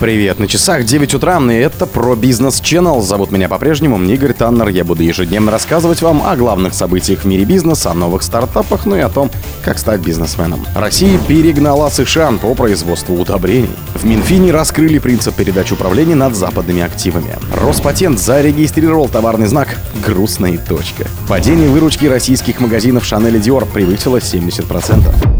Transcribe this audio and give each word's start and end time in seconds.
Привет, 0.00 0.38
на 0.38 0.48
часах 0.48 0.84
9 0.84 1.12
утра, 1.12 1.38
и 1.38 1.52
это 1.52 1.84
про 1.84 2.16
бизнес 2.16 2.62
Channel. 2.62 3.02
Зовут 3.02 3.30
меня 3.32 3.50
по-прежнему 3.50 4.02
Игорь 4.02 4.32
Таннер. 4.32 4.68
Я 4.68 4.82
буду 4.82 5.02
ежедневно 5.02 5.52
рассказывать 5.52 6.00
вам 6.00 6.22
о 6.26 6.34
главных 6.36 6.72
событиях 6.72 7.20
в 7.20 7.24
мире 7.26 7.44
бизнеса, 7.44 7.90
о 7.90 7.94
новых 7.94 8.22
стартапах, 8.22 8.86
ну 8.86 8.96
и 8.96 9.00
о 9.00 9.10
том, 9.10 9.30
как 9.62 9.78
стать 9.78 10.00
бизнесменом. 10.00 10.64
Россия 10.74 11.18
перегнала 11.28 11.90
США 11.90 12.32
по 12.40 12.54
производству 12.54 13.14
удобрений. 13.14 13.68
В 13.94 14.06
Минфине 14.06 14.52
раскрыли 14.52 14.98
принцип 14.98 15.34
передачи 15.34 15.74
управления 15.74 16.14
над 16.14 16.34
западными 16.34 16.80
активами. 16.80 17.36
Роспатент 17.62 18.18
зарегистрировал 18.18 19.06
товарный 19.06 19.48
знак 19.48 19.76
«Грустная 20.02 20.56
точка». 20.56 21.08
Падение 21.28 21.68
выручки 21.68 22.06
российских 22.06 22.58
магазинов 22.60 23.04
Шанель 23.04 23.36
и 23.36 23.38
Dior 23.38 23.70
превысило 23.70 24.16
70%. 24.16 25.39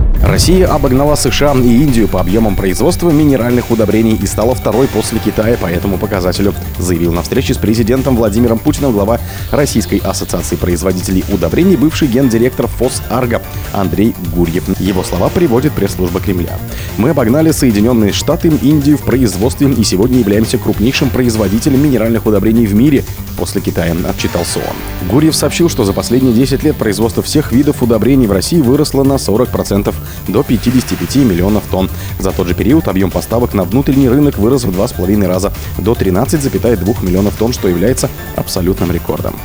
Россия 0.23 0.67
обогнала 0.67 1.15
США 1.15 1.53
и 1.55 1.83
Индию 1.83 2.07
по 2.07 2.21
объемам 2.21 2.55
производства 2.55 3.09
минеральных 3.09 3.71
удобрений 3.71 4.15
и 4.15 4.27
стала 4.27 4.53
второй 4.53 4.87
после 4.87 5.19
Китая 5.19 5.57
по 5.57 5.65
этому 5.65 5.97
показателю, 5.97 6.53
заявил 6.77 7.11
на 7.11 7.23
встрече 7.23 7.55
с 7.55 7.57
президентом 7.57 8.15
Владимиром 8.15 8.59
Путиным 8.59 8.91
глава 8.91 9.19
Российской 9.51 9.97
ассоциации 9.97 10.55
производителей 10.55 11.25
удобрений, 11.33 11.75
бывший 11.75 12.07
гендиректор 12.07 12.67
ФОС 12.67 13.01
«Арго» 13.09 13.41
Андрей 13.73 14.15
Гурьев. 14.33 14.79
Его 14.79 15.03
слова 15.03 15.29
приводит 15.29 15.73
пресс-служба 15.73 16.19
Кремля. 16.19 16.57
«Мы 16.97 17.09
обогнали 17.09 17.51
Соединенные 17.51 18.13
Штаты, 18.13 18.49
Индию 18.61 18.97
в 18.97 19.01
производстве 19.01 19.71
и 19.71 19.83
сегодня 19.83 20.19
являемся 20.19 20.59
крупнейшим 20.59 21.09
производителем 21.09 21.83
минеральных 21.83 22.27
удобрений 22.27 22.67
в 22.67 22.75
мире», 22.75 23.03
после 23.37 23.59
Китая, 23.59 23.95
отчитался 24.07 24.59
он. 24.59 25.07
Гурьев 25.09 25.35
сообщил, 25.35 25.67
что 25.67 25.83
за 25.83 25.93
последние 25.93 26.33
10 26.33 26.63
лет 26.63 26.75
производство 26.75 27.23
всех 27.23 27.51
видов 27.51 27.81
удобрений 27.81 28.27
в 28.27 28.31
России 28.31 28.61
выросло 28.61 29.03
на 29.03 29.13
40% 29.13 29.91
до 30.27 30.43
55 30.43 31.15
миллионов 31.17 31.63
тонн. 31.69 31.89
За 32.19 32.31
тот 32.31 32.47
же 32.47 32.53
период 32.53 32.87
объем 32.87 33.11
поставок 33.11 33.53
на 33.53 33.63
внутренний 33.63 34.09
рынок 34.09 34.37
вырос 34.37 34.63
в 34.63 34.69
2,5 34.69 35.27
раза 35.27 35.51
до 35.77 35.93
13,2 35.93 37.05
миллионов 37.05 37.35
тонн, 37.37 37.53
что 37.53 37.67
является 37.67 38.09
абсолютным 38.35 38.91
рекордом. 38.91 39.35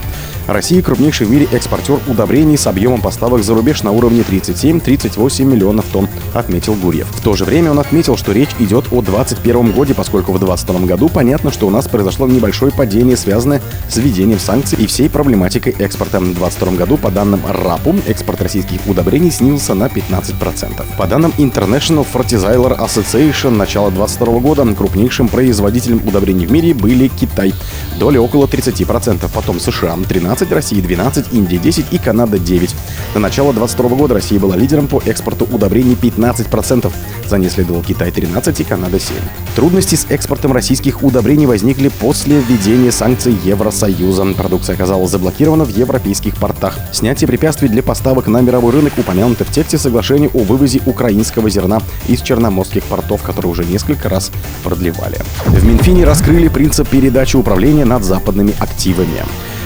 Россия 0.47 0.81
крупнейший 0.81 1.27
в 1.27 1.31
мире 1.31 1.49
экспортер 1.51 1.99
удобрений 2.07 2.57
с 2.57 2.69
объемом 2.69 3.01
поставок 3.01 3.43
за 3.43 3.55
рубеж 3.55 3.83
на 3.83 3.91
уровне 3.91 4.21
37-38 4.21 5.45
миллионов 5.45 5.87
тонн, 5.93 6.09
отметил 6.35 6.75
Гурьев. 6.75 7.09
В 7.11 7.21
то 7.21 7.35
же 7.35 7.45
время 7.45 7.73
он 7.73 7.81
отметил, 7.81 8.17
что 8.17 8.31
речь 8.31 8.51
идет 8.61 8.87
о 8.93 9.03
2021 9.03 9.73
году, 9.73 9.95
поскольку 9.95 10.33
в 10.33 10.39
2022 10.39 10.87
году 10.87 11.09
понятно, 11.09 11.51
что 11.51 11.67
у 11.67 11.71
нас 11.71 11.89
произошло 11.89 12.29
небольшое 12.29 12.71
падение, 12.71 13.17
связанное 13.17 13.61
с 13.89 13.97
введением 13.97 14.39
санкций 14.39 14.79
и 14.79 14.87
всей 14.87 15.11
проблематикой 15.11 15.75
экспорта. 15.79 16.21
В 16.21 16.35
2022 16.35 16.73
году, 16.79 16.97
по 16.97 17.11
данным 17.11 17.41
РАПу, 17.47 17.97
экспорт 18.07 18.41
российских 18.41 18.87
удобрений 18.87 19.33
снизился 19.33 19.75
на 19.75 19.87
15%. 19.87 20.85
По 20.97 21.07
данным 21.07 21.33
International 21.39 22.07
Fertilizer 22.11 22.79
Association, 22.79 23.51
начала 23.51 23.91
2022 23.91 24.39
года 24.41 24.75
крупнейшим 24.75 25.29
производителем 25.29 26.01
удобрений 26.07 26.47
в 26.47 26.53
мире 26.53 26.73
были 26.73 27.09
Китай, 27.09 27.53
доля 27.99 28.21
около 28.21 28.47
30%, 28.47 29.29
потом 29.35 29.59
США 29.59 29.97
13%, 29.97 30.36
15, 30.37 30.53
России 30.53 30.81
12, 30.83 31.33
Индия 31.33 31.57
10 31.57 31.87
и 31.93 31.99
Канада 31.99 32.39
9. 32.39 32.75
До 33.15 33.21
начала 33.21 33.55
2022 33.55 33.97
года 33.97 34.15
Россия 34.15 34.39
была 34.39 34.55
лидером 34.55 34.87
по 34.87 35.01
экспорту 35.07 35.47
удобрений 35.51 35.95
15%. 35.95 36.93
За 37.27 37.39
ней 37.39 37.49
следовал 37.49 37.83
Китай 37.83 38.11
13 38.11 38.61
и 38.61 38.65
Канада 38.65 39.01
7. 39.01 39.17
Трудности 39.55 39.95
с 39.95 40.07
экспортом 40.11 40.53
российских 40.53 41.03
удобрений 41.03 41.47
возникли 41.47 41.89
после 41.89 42.41
введения 42.41 42.93
санкций 42.93 43.35
Евросоюза. 43.45 44.27
Продукция 44.37 44.75
оказалась 44.75 45.11
заблокирована 45.11 45.65
в 45.65 45.75
европейских 45.75 46.37
портах. 46.37 46.79
Снятие 46.93 47.29
препятствий 47.29 47.69
для 47.69 47.83
поставок 47.83 48.27
на 48.27 48.43
мировой 48.43 48.73
рынок 48.73 48.93
упомянуто 48.99 49.45
в 49.45 49.51
тексте 49.51 49.79
соглашения 49.79 50.29
о 50.35 50.45
вывозе 50.45 50.83
украинского 50.85 51.49
зерна 51.49 51.81
из 52.09 52.21
черноморских 52.21 52.85
портов, 52.85 53.23
которые 53.23 53.53
уже 53.53 53.65
несколько 53.65 54.11
раз 54.11 54.31
продлевали. 54.63 55.19
В 55.47 55.65
Минфине 55.65 56.05
раскрыли 56.05 56.49
принцип 56.49 56.89
передачи 56.89 57.37
управления 57.37 57.87
над 57.87 58.05
западными 58.05 58.55
активами 58.59 59.23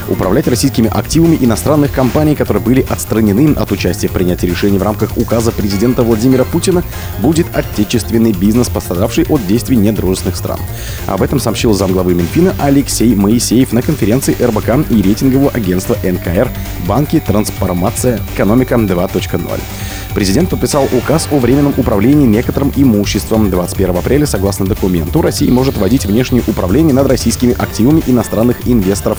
управлять 0.09 0.49
российскими 0.49 0.89
активами 0.89 1.37
иностранных 1.41 1.93
компаний, 1.93 2.35
которые 2.35 2.63
были 2.63 2.85
отстранены 2.89 3.55
от 3.55 3.73
участия 3.73 4.09
в 4.09 4.13
принятии 4.13 4.47
решений 4.47 4.79
в 4.79 4.83
рамках 4.83 5.17
указа 5.17 5.53
президента 5.53 6.03
Владимира 6.03 6.45
Путина, 6.45 6.83
будет 7.21 7.47
отечественный 7.55 8.33
бизнес, 8.33 8.69
пострадавший 8.69 9.25
от 9.29 9.47
действий 9.47 9.77
недружественных 9.77 10.37
стран. 10.37 10.61
Об 11.07 11.23
этом 11.23 11.41
сообщил 11.41 11.73
замглавы 11.73 12.15
Минфина 12.15 12.55
Алексей 12.61 13.15
Моисеев 13.15 13.73
на 13.73 13.83
конференции 13.83 14.37
РБК 14.41 14.91
и 14.91 15.03
рейтингового 15.03 15.51
агентства 15.51 15.97
НКР 16.03 16.51
«Банки. 16.87 17.21
Трансформация. 17.21 18.21
Экономика 18.35 18.75
2.0». 18.75 19.61
Президент 20.15 20.51
подписал 20.51 20.89
указ 20.93 21.29
о 21.31 21.39
временном 21.39 21.73
управлении 21.77 22.27
некоторым 22.27 22.73
имуществом. 22.75 23.49
21 23.49 23.97
апреля, 23.97 24.27
согласно 24.27 24.67
документу, 24.67 25.23
Россия 25.23 25.51
может 25.53 25.77
вводить 25.77 26.05
внешнее 26.05 26.43
управление 26.49 26.93
над 26.93 27.07
российскими 27.07 27.55
активами 27.57 28.03
иностранных 28.07 28.67
инвесторов 28.67 29.19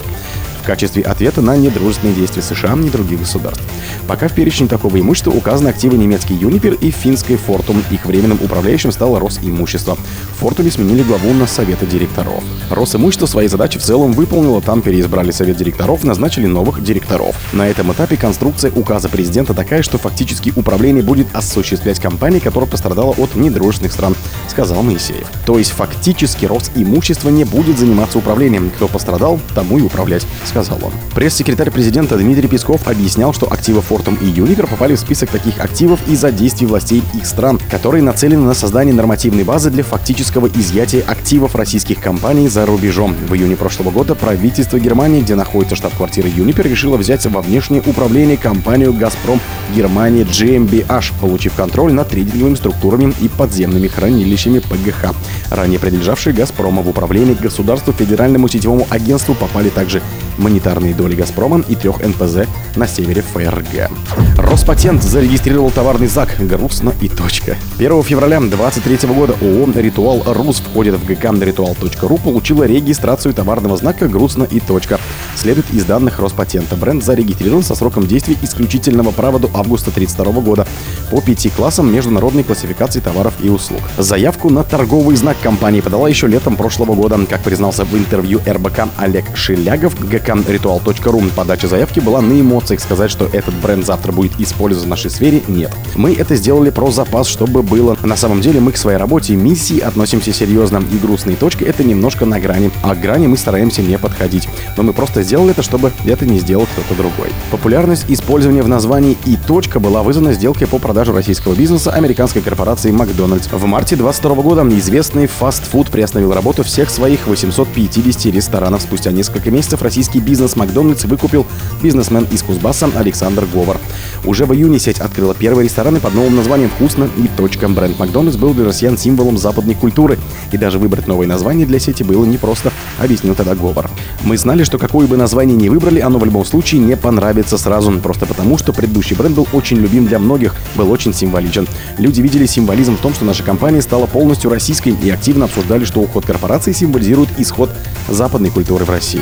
в 0.62 0.64
качестве 0.64 1.04
ответа 1.04 1.42
на 1.42 1.58
недружественные 1.58 2.16
действия 2.16 2.42
США 2.42 2.78
и 2.78 2.90
других 2.90 3.20
государств. 3.20 3.64
Пока 4.08 4.28
в 4.28 4.34
перечне 4.34 4.68
такого 4.68 5.00
имущества 5.00 5.32
указаны 5.32 5.70
активы 5.70 5.98
немецкий 5.98 6.36
Юнипер 6.36 6.74
и 6.74 6.92
финской 6.92 7.36
Фортум. 7.36 7.84
Их 7.92 8.06
временным 8.06 8.40
управляющим 8.42 8.92
стало 8.92 9.20
Росимущество. 9.20 9.98
Фортуме 10.40 10.72
сменили 10.72 11.04
главу 11.04 11.34
на 11.34 11.48
Совета 11.48 11.86
директоров. 11.86 12.44
Росимущество 12.70 13.26
свои 13.26 13.48
задачи 13.48 13.80
в 13.80 13.84
целом 13.84 14.14
выполнило. 14.14 14.62
Там 14.62 14.82
переизбрали 14.82 15.32
Совет 15.32 15.58
директоров, 15.58 16.04
назначили 16.04 16.46
новых 16.46 16.84
директоров. 16.84 17.36
На 17.54 17.68
этом 17.68 17.92
этапе 17.92 18.16
конструкция 18.18 18.72
указа 18.72 19.10
президента 19.10 19.54
такая, 19.54 19.82
что 19.82 19.98
фактически 19.98 20.54
управление 20.56 21.04
будет 21.04 21.28
осуществлять 21.34 22.00
компания, 22.00 22.40
которая 22.40 22.70
пострадала 22.70 23.14
от 23.18 23.36
недружественных 23.36 23.94
стран, 23.94 24.16
сказал 24.50 24.84
Моисеев. 24.84 25.28
То 25.46 25.58
есть 25.58 25.72
фактически 25.72 26.46
Росимущество 26.46 27.30
не 27.30 27.44
будет 27.44 27.80
заниматься 27.80 28.18
управлением. 28.18 28.70
Кто 28.76 28.88
пострадал, 28.88 29.40
тому 29.56 29.80
и 29.80 29.82
управлять, 29.82 30.26
сказал 30.52 30.80
он. 30.84 30.92
Пресс-секретарь 31.16 31.72
президента 31.72 32.18
Дмитрий 32.18 32.48
Песков 32.48 32.88
объяснял, 32.88 33.34
что 33.34 33.52
активы 33.52 33.82
Фортум 33.82 34.16
и 34.16 34.26
Юнипер 34.26 34.68
попали 34.68 34.96
в 34.96 35.00
список 35.00 35.30
таких 35.30 35.60
активов 35.60 36.00
из-за 36.08 36.32
действий 36.32 36.68
властей 36.68 37.02
их 37.14 37.26
стран, 37.26 37.60
которые 37.70 38.04
нацелены 38.04 38.44
на 38.44 38.54
создание 38.54 38.94
нормативной 38.94 39.44
базы 39.44 39.70
для 39.70 39.84
фактического 39.84 40.48
изъятия 40.48 41.04
активов 41.08 41.56
российских 41.56 42.02
компаний 42.02 42.50
за 42.50 42.66
рубежом. 42.66 43.16
В 43.30 43.34
июне 43.34 43.56
прошлого 43.56 43.92
года 43.92 44.14
правительство 44.14 44.78
Германии, 44.80 45.22
где 45.22 45.36
находится 45.36 45.76
штаб-квартира 45.76 46.28
Юнипер, 46.28 46.68
решило 46.68 46.98
взять 46.98 47.26
во 47.26 47.42
внешнее 47.42 47.82
управление 47.86 48.38
компанию 48.38 48.94
«Газпром» 48.94 49.40
Германия 49.74 50.24
GmbH, 50.24 51.14
получив 51.22 51.54
контроль 51.54 51.94
над 51.94 52.10
трейдинговыми 52.10 52.56
структурами 52.56 53.14
и 53.22 53.30
подземными 53.30 53.88
хранилищами 53.88 54.60
ПГХ. 54.60 55.14
Ранее 55.50 55.80
принадлежавшие 55.80 56.34
«Газпрома» 56.34 56.82
в 56.82 56.90
управлении 56.90 57.34
государству 57.34 57.94
федеральному 57.94 58.48
сетевому 58.48 58.86
агентству 58.90 59.34
попали 59.34 59.70
также 59.70 60.02
монетарные 60.42 60.94
доли 60.94 61.16
«Газпрома» 61.16 61.64
и 61.68 61.76
трех 61.76 62.06
НПЗ 62.06 62.48
на 62.76 62.88
севере 62.88 63.22
ФРГ. 63.22 63.90
Роспатент 64.38 65.04
зарегистрировал 65.04 65.72
товарный 65.72 66.08
знак 66.08 66.36
«Грустно 66.40 66.94
и 67.02 67.08
точка». 67.08 67.56
1 67.78 68.04
февраля 68.04 68.40
2023 68.40 69.10
года 69.10 69.36
ООО 69.42 69.72
«Ритуал 69.76 70.24
РУС» 70.26 70.60
входит 70.60 70.96
в 70.96 71.06
ГК 71.06 71.32
«Ритуал.ру» 71.32 72.18
получила 72.18 72.64
регистрацию 72.64 73.34
товарного 73.34 73.78
знака 73.78 74.08
«Грустно 74.08 74.44
и 74.44 74.60
точка». 74.60 75.00
Следует 75.36 75.72
из 75.74 75.86
данных 75.86 76.20
Роспатента. 76.20 76.76
Бренд 76.76 77.04
зарегистрирован 77.04 77.64
со 77.64 77.76
сроком 77.76 78.08
действия 78.08 78.38
исключительного 78.42 79.12
права 79.12 79.40
до 79.40 79.48
августа 79.54 79.92
1932 79.92 80.42
года 80.42 80.68
по 81.12 81.22
пяти 81.22 81.50
классам 81.50 81.94
международной 81.94 82.44
классификации 82.44 83.02
товаров 83.02 83.34
и 83.44 83.50
услуг. 83.50 83.82
Заявку 83.98 84.50
на 84.50 84.64
торговый 84.64 85.18
знак 85.18 85.36
компания 85.44 85.82
подала 85.82 86.08
еще 86.08 86.26
летом 86.26 86.56
прошлого 86.56 86.96
года. 86.96 87.20
Как 87.30 87.42
признался 87.42 87.84
в 87.84 87.94
интервью 87.98 88.40
РБК 88.48 88.88
Олег 88.98 89.26
Шелягов, 89.36 90.00
ГК 90.00 90.36
ritual.ru. 90.36 91.32
Подача 91.36 91.68
заявки 91.68 92.00
была 92.00 92.22
на 92.22 92.40
эмоциях. 92.40 92.80
Сказать, 92.80 93.12
что 93.12 93.26
этот 93.26 93.54
бренд 93.56 93.86
завтра 93.86 94.14
будет 94.14 94.40
использован 94.40 94.86
в 94.86 94.90
нашей 94.90 95.12
сфере, 95.12 95.44
нет. 95.50 95.72
Мы 95.96 96.14
это 96.14 96.36
сделали 96.36 96.70
про 96.70 96.90
запас, 96.92 97.28
чтобы 97.28 97.62
было. 97.62 97.98
На 98.04 98.16
самом 98.16 98.40
деле 98.40 98.62
мы 98.62 98.72
к 98.72 98.78
своей 98.78 98.98
работе 98.98 99.34
и 99.34 99.36
миссии 99.36 99.80
относимся 99.80 100.32
серьезно. 100.32 100.82
И 100.92 100.98
грустные 100.98 101.36
точки— 101.36 101.64
это 101.66 101.84
немножко 101.84 102.26
на 102.26 102.40
грани. 102.40 102.72
А 102.84 102.96
грани 102.96 103.28
мы 103.28 103.36
стараемся 103.36 103.82
не 103.82 103.98
подходить. 103.98 104.48
Но 104.78 104.84
мы 104.84 104.94
просто 104.94 105.24
сделали 105.24 105.52
это, 105.52 105.62
чтобы 105.62 105.92
это 106.06 106.26
не 106.26 106.40
сделал 106.40 106.66
кто-то 106.72 106.96
другой. 106.96 107.28
Популярность 107.52 108.06
использования 108.08 108.64
в 108.64 108.70
названии 108.70 109.18
«и 109.26 109.36
точка» 109.36 109.82
была 109.82 110.04
вызвана 110.04 110.32
сделкой 110.32 110.68
по 110.68 110.80
продаже 110.80 111.01
российского 111.10 111.54
бизнеса 111.54 111.92
американской 111.92 112.42
корпорации 112.42 112.92
Макдональдс. 112.92 113.48
В 113.52 113.66
марте 113.66 113.96
2022 113.96 114.44
года 114.44 114.62
известный 114.78 115.28
фастфуд 115.28 115.90
приостановил 115.90 116.34
работу 116.34 116.64
всех 116.64 116.90
своих 116.90 117.28
850 117.28 118.34
ресторанов. 118.34 118.82
Спустя 118.82 119.12
несколько 119.12 119.52
месяцев 119.52 119.82
российский 119.82 120.20
бизнес 120.20 120.56
Макдональдс 120.56 121.06
выкупил 121.06 121.46
бизнесмен 121.82 122.28
из 122.32 122.44
Кузбасса 122.44 122.90
Александр 122.96 123.46
Говор. 123.52 123.78
Уже 124.26 124.46
в 124.46 124.54
июне 124.54 124.80
сеть 124.80 125.00
открыла 125.00 125.34
первые 125.34 125.66
рестораны 125.66 126.00
под 126.00 126.14
новым 126.14 126.36
названием 126.36 126.70
«Вкусно» 126.70 127.10
и 127.18 127.28
«Точка». 127.38 127.68
Бренд 127.68 127.98
Макдональдс 127.98 128.38
был 128.38 128.54
для 128.54 128.66
россиян 128.66 128.98
символом 128.98 129.38
западной 129.38 129.76
культуры. 129.76 130.20
И 130.52 130.58
даже 130.58 130.78
выбрать 130.78 131.08
новое 131.08 131.28
название 131.28 131.66
для 131.66 131.80
сети 131.80 132.04
было 132.04 132.26
непросто, 132.26 132.72
объяснил 133.00 133.36
тогда 133.36 133.56
Говор. 133.56 133.90
Мы 134.24 134.38
знали, 134.38 134.64
что 134.64 134.78
какое 134.78 135.08
бы 135.08 135.18
название 135.18 135.56
ни 135.56 135.70
выбрали, 135.70 136.00
оно 136.00 136.20
в 136.20 136.26
любом 136.26 136.46
случае 136.46 136.82
не 136.82 136.96
понравится 136.96 137.58
сразу. 137.58 137.92
Просто 138.00 138.26
потому, 138.26 138.58
что 138.58 138.74
предыдущий 138.74 139.16
бренд 139.16 139.36
был 139.36 139.48
очень 139.54 139.78
любим 139.78 140.06
для 140.06 140.20
многих, 140.20 140.56
был 140.76 140.91
очень 140.92 141.14
символичен. 141.14 141.68
Люди 141.98 142.22
видели 142.22 142.46
символизм 142.46 142.98
в 142.98 143.00
том, 143.00 143.14
что 143.14 143.26
наша 143.26 143.44
компания 143.44 143.82
стала 143.82 144.06
полностью 144.06 144.50
российской 144.50 144.90
и 144.90 145.10
активно 145.10 145.46
обсуждали, 145.46 145.86
что 145.86 146.02
уход 146.02 146.26
корпорации 146.26 146.72
символизирует 146.72 147.30
исход 147.38 147.70
западной 148.10 148.50
культуры 148.50 148.86
в 148.86 148.90
России. 148.90 149.22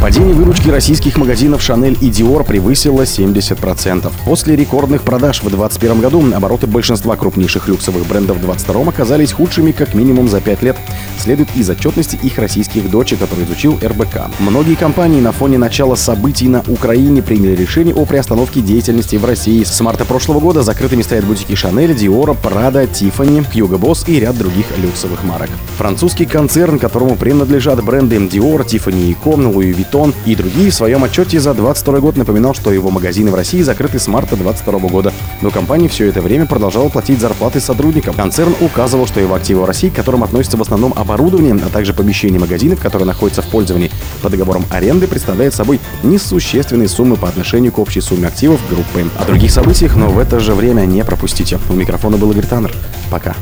Падение 0.00 0.34
выручки 0.34 0.68
российских 0.68 1.16
магазинов 1.16 1.60
Chanel 1.60 1.98
и 2.00 2.10
Dior 2.10 2.44
превысило 2.44 3.02
70%. 3.02 4.12
После 4.24 4.56
рекордных 4.56 5.02
продаж 5.02 5.38
в 5.38 5.48
2021 5.48 6.00
году 6.00 6.34
обороты 6.34 6.66
большинства 6.66 7.16
крупнейших 7.16 7.68
люксовых 7.68 8.06
брендов 8.06 8.38
в 8.38 8.40
2022 8.40 8.88
оказались 8.88 9.32
худшими 9.32 9.72
как 9.72 9.94
минимум 9.94 10.28
за 10.28 10.40
5 10.40 10.62
лет. 10.62 10.76
Следует 11.18 11.48
из 11.56 11.68
отчетности 11.70 12.18
их 12.22 12.38
российских 12.38 12.90
дочек, 12.90 13.18
который 13.18 13.44
изучил 13.44 13.78
РБК. 13.82 14.30
Многие 14.38 14.74
компании 14.74 15.20
на 15.20 15.32
фоне 15.32 15.58
начала 15.58 15.96
событий 15.96 16.48
на 16.48 16.62
Украине 16.68 17.22
приняли 17.22 17.56
решение 17.56 17.94
о 17.94 18.04
приостановке 18.04 18.60
деятельности 18.60 19.16
в 19.16 19.24
России. 19.24 19.64
С 19.64 19.80
марта 19.80 20.04
прошлого 20.04 20.40
года 20.40 20.62
закрытыми 20.62 21.02
стоят 21.02 21.24
бутики 21.24 21.52
Chanel, 21.52 21.94
Dior, 21.94 22.36
Prada, 22.40 22.90
Tiffany, 22.90 23.44
Hugo 23.52 23.78
Boss 23.78 24.10
и 24.10 24.20
ряд 24.20 24.36
других 24.36 24.66
люксовых 24.78 25.24
марок. 25.24 25.50
Французский 25.78 26.26
концерн, 26.26 26.78
которому 26.78 27.16
принадлежат 27.16 27.82
бренды 27.82 28.16
Dior, 28.16 28.66
Tiffany 28.66 29.16
Co, 29.22 29.36
Louis 29.36 29.74
Vuitton 29.74 30.14
и 30.24 30.34
другие, 30.34 30.70
в 30.70 30.74
своем 30.74 31.04
отчете 31.04 31.40
за 31.40 31.54
22 31.54 32.00
год 32.00 32.16
напоминал, 32.16 32.54
что 32.54 32.72
его 32.72 32.90
магазины 32.90 33.30
в 33.30 33.34
России 33.34 33.62
закрыты 33.62 33.98
с 33.98 34.08
марта 34.08 34.36
22 34.36 34.78
года. 34.88 35.12
Но 35.42 35.50
компания 35.50 35.88
все 35.88 36.06
это 36.06 36.20
время 36.20 36.46
продолжала 36.46 36.88
платить 36.88 37.20
зарплаты 37.20 37.60
сотрудникам. 37.60 38.14
Концерн 38.14 38.54
указывал, 38.60 39.06
что 39.06 39.20
его 39.20 39.34
активы 39.34 39.62
в 39.62 39.64
России, 39.64 39.88
к 39.88 39.94
которым 39.94 40.22
относятся 40.22 40.56
в 40.56 40.62
основном 40.62 40.92
оборудование, 41.06 41.54
а 41.54 41.68
также 41.70 41.94
помещения 41.94 42.38
магазинов, 42.38 42.80
которые 42.80 43.06
находятся 43.06 43.42
в 43.42 43.46
пользовании 43.46 43.90
по 44.22 44.28
договорам 44.28 44.64
аренды, 44.70 45.06
представляют 45.06 45.54
собой 45.54 45.80
несущественные 46.02 46.88
суммы 46.88 47.16
по 47.16 47.28
отношению 47.28 47.72
к 47.72 47.78
общей 47.78 48.00
сумме 48.00 48.26
активов 48.26 48.60
группы. 48.68 49.08
О 49.16 49.24
других 49.24 49.50
событиях, 49.50 49.96
но 49.96 50.08
в 50.08 50.18
это 50.18 50.40
же 50.40 50.54
время 50.54 50.82
не 50.82 51.04
пропустите. 51.04 51.58
У 51.70 51.74
микрофона 51.74 52.16
был 52.16 52.32
Игорь 52.32 52.46
Таннер. 52.46 52.74
Пока. 53.10 53.34